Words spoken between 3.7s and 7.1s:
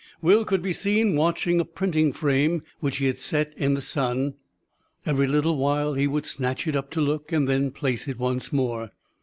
the sun. Every little while he would snatch it up to